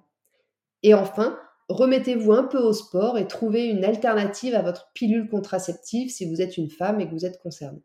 Et 0.83 0.93
enfin, 0.93 1.37
remettez-vous 1.69 2.33
un 2.33 2.43
peu 2.43 2.57
au 2.57 2.73
sport 2.73 3.17
et 3.17 3.27
trouvez 3.27 3.67
une 3.67 3.85
alternative 3.85 4.55
à 4.55 4.61
votre 4.61 4.91
pilule 4.93 5.29
contraceptive 5.29 6.09
si 6.09 6.29
vous 6.29 6.41
êtes 6.41 6.57
une 6.57 6.69
femme 6.69 6.99
et 6.99 7.07
que 7.07 7.13
vous 7.13 7.25
êtes 7.25 7.41
concernée. 7.41 7.83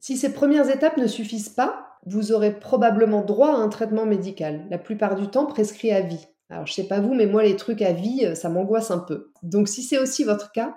Si 0.00 0.16
ces 0.16 0.32
premières 0.32 0.68
étapes 0.68 0.96
ne 0.96 1.06
suffisent 1.06 1.50
pas, 1.50 1.98
vous 2.06 2.32
aurez 2.32 2.58
probablement 2.58 3.22
droit 3.22 3.50
à 3.50 3.58
un 3.58 3.68
traitement 3.68 4.06
médical, 4.06 4.66
la 4.68 4.78
plupart 4.78 5.14
du 5.14 5.28
temps 5.28 5.46
prescrit 5.46 5.92
à 5.92 6.00
vie. 6.00 6.26
Alors 6.52 6.66
je 6.66 6.74
sais 6.74 6.86
pas 6.86 7.00
vous, 7.00 7.14
mais 7.14 7.26
moi 7.26 7.42
les 7.42 7.56
trucs 7.56 7.82
à 7.82 7.92
vie, 7.92 8.26
euh, 8.26 8.34
ça 8.34 8.48
m'angoisse 8.48 8.90
un 8.90 8.98
peu. 8.98 9.32
Donc 9.42 9.68
si 9.68 9.82
c'est 9.82 9.98
aussi 9.98 10.22
votre 10.22 10.52
cas, 10.52 10.74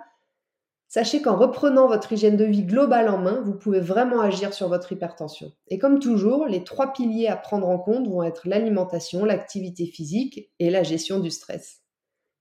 Sachez 0.88 1.20
qu'en 1.20 1.36
reprenant 1.36 1.88
votre 1.88 2.12
hygiène 2.12 2.36
de 2.36 2.44
vie 2.44 2.62
globale 2.62 3.08
en 3.08 3.18
main, 3.18 3.42
vous 3.44 3.54
pouvez 3.54 3.80
vraiment 3.80 4.20
agir 4.20 4.54
sur 4.54 4.68
votre 4.68 4.92
hypertension. 4.92 5.52
Et 5.68 5.78
comme 5.78 5.98
toujours, 5.98 6.46
les 6.46 6.62
trois 6.62 6.92
piliers 6.92 7.26
à 7.26 7.36
prendre 7.36 7.68
en 7.68 7.78
compte 7.78 8.06
vont 8.06 8.22
être 8.22 8.46
l'alimentation, 8.46 9.24
l'activité 9.24 9.86
physique 9.86 10.48
et 10.60 10.70
la 10.70 10.84
gestion 10.84 11.18
du 11.18 11.30
stress. 11.30 11.82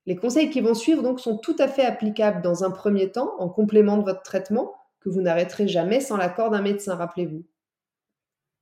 Les 0.05 0.15
conseils 0.15 0.51
qui 0.51 0.61
vont 0.61 0.75
suivre 0.75 1.01
donc 1.01 1.19
sont 1.19 1.37
tout 1.37 1.55
à 1.57 1.67
fait 1.67 1.83
applicables 1.83 2.43
dans 2.43 2.63
un 2.63 2.69
premier 2.69 3.11
temps 3.11 3.33
en 3.39 3.49
complément 3.49 3.97
de 3.97 4.03
votre 4.03 4.21
traitement 4.21 4.75
que 4.99 5.09
vous 5.09 5.21
n'arrêterez 5.21 5.67
jamais 5.67 5.99
sans 5.99 6.15
l'accord 6.15 6.51
d'un 6.51 6.61
médecin, 6.61 6.95
rappelez-vous. 6.95 7.43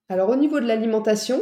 Alors 0.08 0.30
au 0.30 0.38
niveau 0.38 0.62
de 0.62 0.65
l'alimentation, 0.65 1.42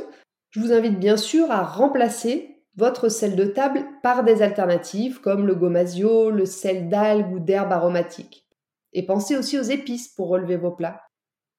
je 0.49 0.59
vous 0.59 0.73
invite 0.73 0.99
bien 0.99 1.17
sûr 1.17 1.51
à 1.51 1.63
remplacer 1.63 2.60
votre 2.75 3.09
sel 3.09 3.35
de 3.35 3.45
table 3.45 3.85
par 4.01 4.23
des 4.23 4.41
alternatives 4.41 5.19
comme 5.19 5.45
le 5.45 5.55
gomasio, 5.55 6.29
le 6.29 6.45
sel 6.45 6.89
d'algues 6.89 7.33
ou 7.33 7.39
d'herbes 7.39 7.71
aromatiques. 7.71 8.47
Et 8.93 9.05
pensez 9.05 9.37
aussi 9.37 9.59
aux 9.59 9.63
épices 9.63 10.09
pour 10.09 10.29
relever 10.29 10.57
vos 10.57 10.71
plats. 10.71 11.01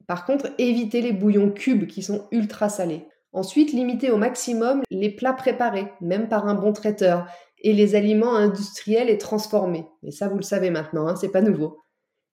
Par 0.07 0.25
contre, 0.27 0.53
évitez 0.59 1.01
les 1.01 1.13
bouillons 1.13 1.51
cubes 1.51 1.87
qui 1.87 2.03
sont 2.03 2.27
ultra 2.31 2.69
salés. 2.69 3.07
Ensuite, 3.33 3.73
limitez 3.73 4.11
au 4.11 4.19
maximum 4.19 4.83
les 4.91 5.11
plats 5.11 5.33
préparés, 5.33 5.91
même 6.01 6.29
par 6.29 6.47
un 6.47 6.55
bon 6.55 6.73
traiteur, 6.73 7.27
et 7.63 7.73
les 7.73 7.95
aliments 7.95 8.35
industriels 8.35 9.09
et 9.09 9.19
transformés. 9.19 9.87
Mais 10.03 10.11
ça, 10.11 10.29
vous 10.29 10.37
le 10.37 10.43
savez 10.43 10.71
maintenant, 10.71 11.07
hein, 11.07 11.17
c'est 11.17 11.31
pas 11.31 11.41
nouveau. 11.41 11.79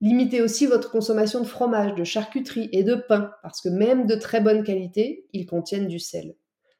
Limitez 0.01 0.41
aussi 0.41 0.65
votre 0.65 0.91
consommation 0.91 1.39
de 1.39 1.45
fromage, 1.45 1.93
de 1.93 2.03
charcuterie 2.03 2.69
et 2.71 2.83
de 2.83 2.95
pain, 2.95 3.31
parce 3.43 3.61
que 3.61 3.69
même 3.69 4.07
de 4.07 4.15
très 4.15 4.41
bonne 4.41 4.63
qualité, 4.63 5.27
ils 5.33 5.45
contiennent 5.45 5.87
du 5.87 5.99
sel. 5.99 6.35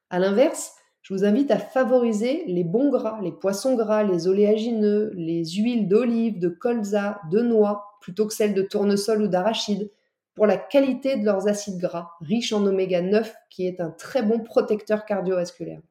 A 0.10 0.20
l'inverse, 0.20 0.74
je 1.10 1.16
vous 1.16 1.26
invite 1.26 1.50
à 1.50 1.58
favoriser 1.58 2.44
les 2.46 2.64
bons 2.64 2.92
gras, 2.92 3.20
les 3.24 3.32
poissons 3.32 3.76
gras, 3.76 4.04
les 4.04 4.28
oléagineux, 4.28 5.12
les 5.16 5.44
huiles 5.44 5.88
d'olive, 5.88 6.38
de 6.38 6.50
colza, 6.50 7.20
de 7.32 7.42
noix, 7.42 7.98
plutôt 8.00 8.28
que 8.28 8.34
celles 8.34 8.54
de 8.54 8.62
tournesol 8.62 9.24
ou 9.24 9.28
d'arachide, 9.28 9.90
pour 10.36 10.46
la 10.46 10.56
qualité 10.56 11.18
de 11.18 11.26
leurs 11.26 11.48
acides 11.48 11.80
gras, 11.80 12.12
riches 12.22 12.54
en 12.54 12.64
oméga 12.64 13.02
9, 13.02 13.34
qui 13.50 13.66
est 13.66 13.82
un 13.82 13.90
très 13.90 14.22
bon 14.22 14.40
protecteur 14.42 15.06
cardiovasculaire. 15.06 15.82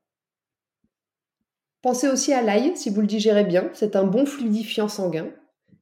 Pensez 1.83 2.09
aussi 2.09 2.33
à 2.33 2.41
l'ail 2.41 2.77
si 2.77 2.89
vous 2.89 3.01
le 3.01 3.09
digérez 3.09 3.45
bien, 3.45 3.71
c'est 3.73 3.97
un 3.97 4.05
bon 4.05 4.25
fluidifiant 4.25 4.89
sanguin. 4.89 5.31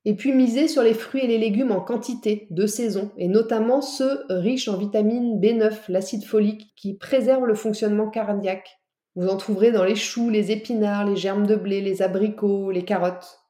Et 0.06 0.14
puis 0.14 0.32
misez 0.32 0.66
sur 0.66 0.82
les 0.82 0.94
fruits 0.94 1.24
et 1.24 1.26
les 1.26 1.36
légumes 1.36 1.72
en 1.72 1.82
quantité, 1.82 2.46
de 2.48 2.66
saison, 2.66 3.10
et 3.18 3.28
notamment 3.28 3.82
ceux 3.82 4.24
riches 4.30 4.68
en 4.68 4.78
vitamine 4.78 5.38
B9, 5.38 5.74
l'acide 5.88 6.24
folique, 6.24 6.72
qui 6.74 6.94
préserve 6.94 7.44
le 7.44 7.54
fonctionnement 7.54 8.08
cardiaque. 8.08 8.75
Vous 9.16 9.28
en 9.28 9.38
trouverez 9.38 9.72
dans 9.72 9.84
les 9.84 9.94
choux, 9.94 10.28
les 10.28 10.52
épinards, 10.52 11.06
les 11.06 11.16
germes 11.16 11.46
de 11.46 11.56
blé, 11.56 11.80
les 11.80 12.02
abricots, 12.02 12.70
les 12.70 12.84
carottes. 12.84 13.40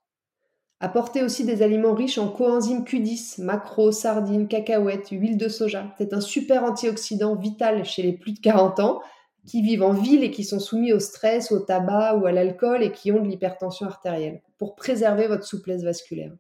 Apportez 0.79 1.25
aussi 1.25 1.45
des 1.45 1.63
aliments 1.63 1.95
riches 1.95 2.19
en 2.19 2.29
coenzyme 2.29 2.85
Q10, 2.85 3.43
macro, 3.43 3.91
sardines, 3.91 4.47
cacahuètes, 4.47 5.09
huile 5.11 5.37
de 5.37 5.49
soja. 5.49 5.93
C'est 5.99 6.13
un 6.13 6.21
super 6.21 6.63
antioxydant 6.63 7.35
vital 7.35 7.85
chez 7.85 8.03
les 8.03 8.13
plus 8.13 8.33
de 8.33 8.39
40 8.39 8.79
ans 8.79 9.03
qui 9.45 9.61
vivent 9.63 9.83
en 9.83 9.93
ville 9.93 10.23
et 10.23 10.31
qui 10.31 10.45
sont 10.45 10.61
soumis 10.61 10.93
au 10.93 11.01
stress, 11.01 11.51
au 11.51 11.59
tabac 11.59 12.17
ou 12.17 12.27
à 12.27 12.33
l'alcool 12.33 12.85
et 12.85 12.93
qui 12.93 13.11
ont 13.11 13.21
de 13.21 13.29
l'hypertension 13.29 13.87
artérielle, 13.87 14.43
pour 14.59 14.77
préserver 14.77 15.27
votre 15.27 15.45
souplesse 15.45 15.83
vasculaire. 15.83 16.33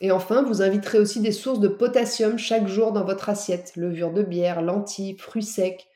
Et 0.00 0.10
enfin, 0.10 0.42
vous 0.42 0.60
inviterez 0.60 0.98
aussi 0.98 1.20
des 1.20 1.32
sources 1.32 1.60
de 1.60 1.68
potassium 1.68 2.38
chaque 2.38 2.68
jour 2.68 2.92
dans 2.92 3.04
votre 3.04 3.30
assiette, 3.30 3.76
levure 3.76 4.12
de 4.12 4.22
bière, 4.22 4.60
lentilles, 4.60 5.16
fruits 5.16 5.42
secs, 5.42 5.86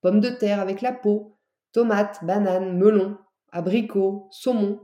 pommes 0.00 0.20
de 0.20 0.30
terre 0.30 0.60
avec 0.60 0.80
la 0.80 0.92
peau, 0.92 1.36
tomates, 1.72 2.24
bananes, 2.24 2.76
melons, 2.76 3.16
abricots, 3.50 4.28
saumon. 4.30 4.80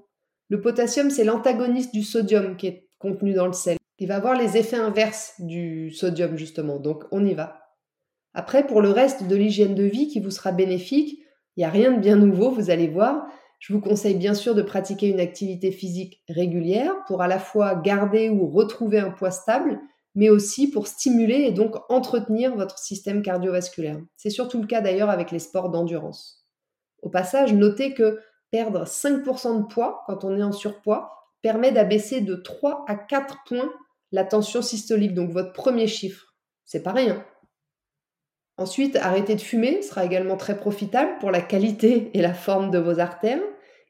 Le 0.48 0.60
potassium, 0.60 1.10
c'est 1.10 1.24
l'antagoniste 1.24 1.92
du 1.92 2.02
sodium 2.02 2.56
qui 2.56 2.66
est 2.66 2.88
contenu 2.98 3.34
dans 3.34 3.46
le 3.46 3.52
sel. 3.52 3.76
Il 3.98 4.08
va 4.08 4.16
avoir 4.16 4.34
les 4.34 4.56
effets 4.56 4.76
inverses 4.76 5.34
du 5.38 5.90
sodium, 5.90 6.36
justement, 6.36 6.78
donc 6.78 7.04
on 7.10 7.24
y 7.24 7.34
va. 7.34 7.60
Après, 8.34 8.66
pour 8.66 8.80
le 8.80 8.90
reste 8.90 9.26
de 9.26 9.36
l'hygiène 9.36 9.74
de 9.74 9.84
vie 9.84 10.08
qui 10.08 10.20
vous 10.20 10.30
sera 10.30 10.52
bénéfique, 10.52 11.18
il 11.56 11.60
n'y 11.60 11.64
a 11.64 11.70
rien 11.70 11.92
de 11.92 11.98
bien 11.98 12.16
nouveau, 12.16 12.50
vous 12.50 12.70
allez 12.70 12.86
voir. 12.86 13.26
Je 13.58 13.72
vous 13.72 13.80
conseille 13.80 14.14
bien 14.14 14.34
sûr 14.34 14.54
de 14.54 14.62
pratiquer 14.62 15.08
une 15.08 15.18
activité 15.18 15.72
physique 15.72 16.22
régulière 16.28 16.94
pour 17.08 17.22
à 17.22 17.26
la 17.26 17.40
fois 17.40 17.74
garder 17.74 18.30
ou 18.30 18.48
retrouver 18.48 19.00
un 19.00 19.10
poids 19.10 19.32
stable, 19.32 19.80
mais 20.14 20.30
aussi 20.30 20.70
pour 20.70 20.86
stimuler 20.86 21.42
et 21.42 21.50
donc 21.50 21.74
entretenir 21.90 22.54
votre 22.54 22.78
système 22.78 23.22
cardiovasculaire. 23.22 24.00
C'est 24.16 24.30
surtout 24.30 24.60
le 24.60 24.68
cas 24.68 24.80
d'ailleurs 24.80 25.10
avec 25.10 25.32
les 25.32 25.40
sports 25.40 25.70
d'endurance. 25.70 26.37
Au 27.02 27.08
passage, 27.08 27.52
notez 27.54 27.94
que 27.94 28.20
perdre 28.50 28.84
5% 28.84 29.62
de 29.62 29.66
poids 29.66 30.02
quand 30.06 30.24
on 30.24 30.36
est 30.36 30.42
en 30.42 30.52
surpoids 30.52 31.12
permet 31.42 31.72
d'abaisser 31.72 32.20
de 32.20 32.34
3 32.34 32.84
à 32.88 32.96
4 32.96 33.44
points 33.46 33.72
la 34.10 34.24
tension 34.24 34.62
systolique, 34.62 35.14
donc 35.14 35.30
votre 35.30 35.52
premier 35.52 35.86
chiffre. 35.86 36.34
C'est 36.64 36.82
pas 36.82 36.92
rien. 36.92 37.24
Ensuite, 38.56 38.96
arrêter 38.96 39.36
de 39.36 39.40
fumer 39.40 39.82
sera 39.82 40.04
également 40.04 40.36
très 40.36 40.56
profitable 40.56 41.18
pour 41.20 41.30
la 41.30 41.40
qualité 41.40 42.10
et 42.14 42.22
la 42.22 42.34
forme 42.34 42.70
de 42.70 42.78
vos 42.78 42.98
artères. 42.98 43.40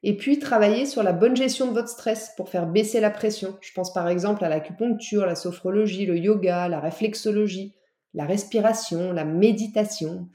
Et 0.03 0.17
puis, 0.17 0.39
travailler 0.39 0.87
sur 0.87 1.03
la 1.03 1.13
bonne 1.13 1.37
gestion 1.37 1.67
de 1.67 1.73
votre 1.73 1.89
stress 1.89 2.33
pour 2.37 2.51
faire 2.51 2.67
baisser 2.67 3.01
la 3.01 3.11
pression. 3.11 3.57
Je 3.61 3.73
pense 3.73 3.93
par 3.93 4.09
exemple 4.09 4.45
à 4.45 4.49
l'acupuncture, 4.49 5.25
la 5.25 5.35
sophrologie, 5.35 6.07
le 6.07 6.19
yoga, 6.19 6.69
la 6.69 6.81
réflexologie, 6.81 7.75
la 8.15 8.27
respiration, 8.27 9.13
la 9.13 9.25
méditation. 9.25 10.29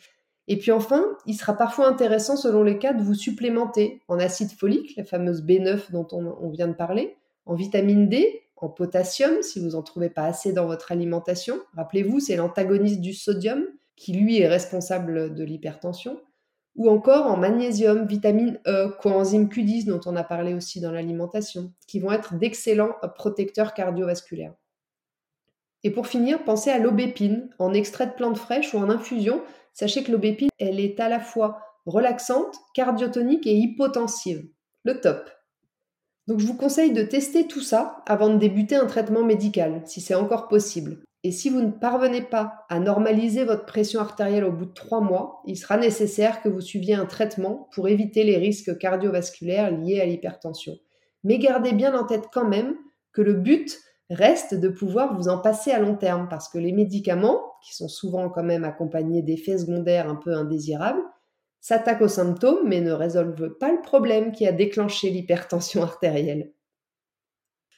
Et 0.48 0.58
puis 0.58 0.72
enfin, 0.72 1.06
il 1.26 1.36
sera 1.36 1.54
parfois 1.54 1.88
intéressant 1.88 2.36
selon 2.36 2.64
les 2.64 2.78
cas 2.78 2.94
de 2.94 3.02
vous 3.02 3.14
supplémenter 3.14 4.02
en 4.08 4.20
acide 4.20 4.52
folique, 4.52 4.96
la 4.98 5.06
fameuse 5.06 5.44
B9 5.44 5.92
dont 5.92 6.08
on, 6.12 6.50
vient 6.50 6.68
de 6.68 6.74
parler, 6.74 7.16
en 7.46 7.56
vitamine 7.56 8.10
D, 8.10 8.42
en 8.58 8.70
potassium 8.70 9.42
si 9.42 9.60
vous 9.60 9.72
n'en 9.72 9.82
trouvez 9.84 10.10
pas 10.10 10.24
assez 10.24 10.54
dans 10.54 10.66
votre 10.66 10.92
alimentation. 10.92 11.60
Rappelez-vous, 11.76 12.20
c'est 12.20 12.36
l'antagoniste 12.36 13.02
du 13.02 13.14
sodium 13.14 13.66
qui 13.96 14.14
lui 14.14 14.40
est 14.40 14.48
responsable 14.48 15.34
de 15.34 15.44
l'hypertension, 15.44 16.20
ou 16.76 16.90
encore 16.90 17.28
en 17.28 17.38
magnésium, 17.38 18.08
vitamine 18.08 18.60
E, 18.68 18.90
coenzyme 19.00 19.48
Q10 19.48 19.86
dont 19.86 20.02
on 20.06 20.16
a 20.16 20.24
parlé 20.24 20.54
aussi 20.54 20.82
dans 20.82 20.92
l'alimentation, 20.92 21.72
qui 21.88 22.00
vont 22.00 22.12
être 22.12 22.36
d'excellents 22.36 22.96
protecteurs 23.16 23.74
cardiovasculaires. 23.74 24.54
Et 25.84 25.92
pour 25.92 26.08
finir, 26.08 26.44
pensez 26.44 26.70
à 26.72 26.80
l'aubépine, 26.80 27.50
en 27.60 27.74
extrait 27.74 28.08
de 28.08 28.14
plantes 28.14 28.38
fraîches 28.38 28.74
ou 28.74 28.78
en 28.78 28.90
infusion. 28.90 29.42
Sachez 29.74 30.04
que 30.04 30.12
l'aubépine, 30.12 30.50
elle 30.60 30.80
est 30.80 31.00
à 31.00 31.10
la 31.10 31.20
fois 31.20 31.60
relaxante, 31.86 32.56
cardiotonique 32.74 33.48
et 33.48 33.56
hypotensive. 33.56 34.48
Le 34.84 35.00
top. 35.02 35.30
Donc 36.28 36.40
je 36.40 36.46
vous 36.46 36.56
conseille 36.56 36.94
de 36.94 37.04
tester 37.04 37.48
tout 37.48 37.62
ça 37.62 38.04
avant 38.06 38.30
de 38.30 38.38
débuter 38.38 38.76
un 38.76 38.86
traitement 38.86 39.24
médical, 39.24 39.82
si 39.86 40.00
c'est 40.00 40.16
encore 40.16 40.48
possible. 40.48 41.04
Et 41.26 41.32
si 41.32 41.50
vous 41.50 41.62
ne 41.62 41.72
parvenez 41.72 42.22
pas 42.22 42.66
à 42.70 42.80
normaliser 42.80 43.46
votre 43.46 43.66
pression 43.66 44.02
artérielle 44.02 44.44
au 44.44 44.52
bout 44.52 44.66
de 44.66 44.74
trois 44.74 45.00
mois, 45.00 45.42
il 45.46 45.58
sera 45.58 45.78
nécessaire 45.78 46.42
que 46.42 46.50
vous 46.50 46.62
suiviez 46.62 46.96
un 46.96 47.06
traitement 47.06 47.70
pour 47.74 47.88
éviter 47.88 48.24
les 48.24 48.38
risques 48.38 48.78
cardiovasculaires 48.78 49.72
liés 49.72 50.02
à 50.02 50.06
l'hypertension. 50.06 50.78
Mais 51.24 51.40
gardez 51.40 51.72
bien 51.72 51.98
en 51.98 52.06
tête 52.06 52.28
quand 52.32 52.48
même 52.48 52.76
que 53.14 53.22
le 53.22 53.34
but 53.34 53.80
reste 54.10 54.54
de 54.54 54.70
pouvoir 54.70 55.16
vous 55.16 55.28
en 55.28 55.38
passer 55.38 55.72
à 55.72 55.80
long 55.80 55.96
terme 55.96 56.28
parce 56.30 56.50
que 56.50 56.58
les 56.58 56.72
médicaments, 56.72 57.42
qui 57.66 57.76
sont 57.76 57.88
souvent 57.88 58.30
quand 58.30 58.44
même 58.44 58.64
accompagnés 58.64 59.22
d'effets 59.22 59.58
secondaires 59.58 60.10
un 60.10 60.16
peu 60.16 60.34
indésirables, 60.34 61.02
s'attaquent 61.62 62.02
aux 62.02 62.08
symptômes 62.08 62.68
mais 62.68 62.82
ne 62.82 62.92
résolvent 62.92 63.58
pas 63.60 63.72
le 63.72 63.82
problème 63.82 64.32
qui 64.32 64.48
a 64.48 64.52
déclenché 64.52 65.10
l'hypertension 65.10 65.82
artérielle. 65.84 66.54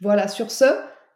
Voilà, 0.01 0.27
sur 0.27 0.51
ce, 0.51 0.65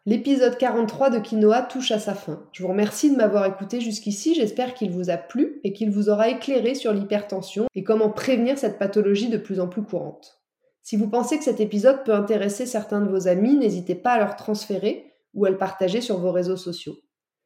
L'épisode 0.06 0.56
43 0.56 1.10
de 1.10 1.18
Quinoa 1.18 1.60
touche 1.60 1.90
à 1.90 1.98
sa 1.98 2.14
fin. 2.14 2.48
Je 2.52 2.62
vous 2.62 2.70
remercie 2.70 3.10
de 3.10 3.16
m'avoir 3.16 3.44
écouté 3.44 3.82
jusqu'ici, 3.82 4.34
j'espère 4.34 4.72
qu'il 4.72 4.90
vous 4.90 5.10
a 5.10 5.18
plu 5.18 5.60
et 5.62 5.74
qu'il 5.74 5.90
vous 5.90 6.08
aura 6.08 6.30
éclairé 6.30 6.74
sur 6.74 6.94
l'hypertension 6.94 7.66
et 7.74 7.84
comment 7.84 8.08
prévenir 8.08 8.56
cette 8.56 8.78
pathologie 8.78 9.28
de 9.28 9.36
plus 9.36 9.60
en 9.60 9.68
plus 9.68 9.82
courante. 9.82 10.39
Si 10.82 10.96
vous 10.96 11.08
pensez 11.08 11.38
que 11.38 11.44
cet 11.44 11.60
épisode 11.60 12.04
peut 12.04 12.14
intéresser 12.14 12.66
certains 12.66 13.00
de 13.00 13.08
vos 13.08 13.28
amis, 13.28 13.56
n'hésitez 13.56 13.94
pas 13.94 14.12
à 14.12 14.18
leur 14.18 14.36
transférer 14.36 15.12
ou 15.34 15.44
à 15.44 15.50
le 15.50 15.58
partager 15.58 16.00
sur 16.00 16.18
vos 16.18 16.32
réseaux 16.32 16.56
sociaux. 16.56 16.96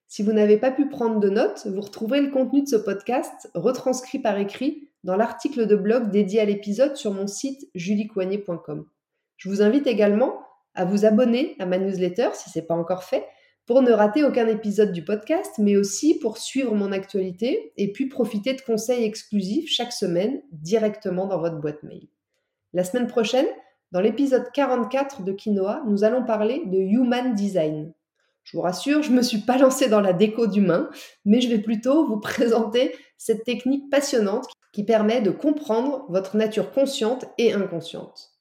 Si 0.06 0.22
vous 0.22 0.32
n'avez 0.32 0.58
pas 0.58 0.70
pu 0.70 0.88
prendre 0.88 1.18
de 1.18 1.28
notes, 1.28 1.66
vous 1.66 1.80
retrouverez 1.80 2.20
le 2.20 2.30
contenu 2.30 2.62
de 2.62 2.68
ce 2.68 2.76
podcast 2.76 3.50
retranscrit 3.54 4.20
par 4.20 4.38
écrit 4.38 4.88
dans 5.02 5.16
l'article 5.16 5.66
de 5.66 5.76
blog 5.76 6.10
dédié 6.10 6.40
à 6.40 6.44
l'épisode 6.44 6.96
sur 6.96 7.12
mon 7.12 7.26
site 7.26 7.68
juliecoignet.com. 7.74 8.86
Je 9.36 9.48
vous 9.48 9.60
invite 9.60 9.86
également 9.86 10.40
à 10.74 10.84
vous 10.84 11.04
abonner 11.04 11.56
à 11.58 11.66
ma 11.66 11.78
newsletter 11.78 12.30
si 12.34 12.50
ce 12.50 12.58
n'est 12.58 12.64
pas 12.64 12.74
encore 12.74 13.04
fait 13.04 13.26
pour 13.66 13.82
ne 13.82 13.92
rater 13.92 14.24
aucun 14.24 14.46
épisode 14.46 14.92
du 14.92 15.04
podcast, 15.04 15.54
mais 15.58 15.76
aussi 15.76 16.18
pour 16.18 16.38
suivre 16.38 16.74
mon 16.74 16.92
actualité 16.92 17.72
et 17.76 17.92
puis 17.92 18.06
profiter 18.06 18.52
de 18.54 18.60
conseils 18.60 19.04
exclusifs 19.04 19.70
chaque 19.70 19.92
semaine 19.92 20.42
directement 20.52 21.26
dans 21.26 21.40
votre 21.40 21.60
boîte 21.60 21.82
mail. 21.82 22.08
La 22.74 22.82
semaine 22.82 23.06
prochaine, 23.06 23.46
dans 23.92 24.00
l'épisode 24.00 24.50
44 24.52 25.22
de 25.22 25.30
Quinoa, 25.30 25.84
nous 25.86 26.02
allons 26.02 26.24
parler 26.24 26.60
de 26.66 26.76
Human 26.76 27.32
Design. 27.32 27.94
Je 28.42 28.56
vous 28.56 28.62
rassure, 28.64 29.00
je 29.00 29.12
ne 29.12 29.16
me 29.16 29.22
suis 29.22 29.38
pas 29.38 29.58
lancée 29.58 29.88
dans 29.88 30.00
la 30.00 30.12
déco 30.12 30.48
d'humain, 30.48 30.90
mais 31.24 31.40
je 31.40 31.48
vais 31.48 31.60
plutôt 31.60 32.04
vous 32.04 32.18
présenter 32.18 32.92
cette 33.16 33.44
technique 33.44 33.88
passionnante 33.90 34.48
qui 34.72 34.82
permet 34.82 35.20
de 35.20 35.30
comprendre 35.30 36.04
votre 36.08 36.36
nature 36.36 36.72
consciente 36.72 37.26
et 37.38 37.52
inconsciente. 37.52 38.32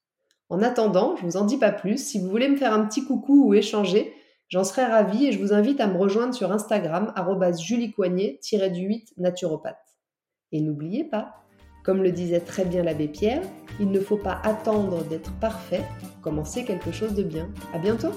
En 0.49 0.63
attendant, 0.63 1.15
je 1.15 1.25
vous 1.25 1.37
en 1.37 1.45
dis 1.45 1.57
pas 1.57 1.71
plus. 1.71 2.03
Si 2.03 2.17
vous 2.17 2.27
voulez 2.27 2.49
me 2.49 2.57
faire 2.57 2.73
un 2.73 2.87
petit 2.87 3.05
coucou 3.05 3.49
ou 3.49 3.53
échanger, 3.53 4.15
j'en 4.49 4.63
serais 4.63 4.87
ravie 4.87 5.27
et 5.27 5.31
je 5.31 5.37
vous 5.37 5.53
invite 5.53 5.79
à 5.79 5.85
me 5.85 5.99
rejoindre 5.99 6.33
sur 6.33 6.51
Instagram, 6.51 7.13
juliecoignet-du8 7.59 9.13
naturopathe. 9.17 9.77
Et 10.51 10.59
n'oubliez 10.59 11.03
pas, 11.03 11.42
comme 11.83 12.01
le 12.01 12.11
disait 12.11 12.39
très 12.39 12.65
bien 12.65 12.83
l'abbé 12.83 13.07
Pierre, 13.07 13.41
il 13.79 13.91
ne 13.91 13.99
faut 13.99 14.17
pas 14.17 14.39
attendre 14.43 15.03
d'être 15.03 15.31
parfait 15.33 15.83
commencer 16.21 16.63
quelque 16.63 16.91
chose 16.91 17.13
de 17.13 17.23
bien. 17.23 17.49
À 17.73 17.77
bientôt! 17.77 18.11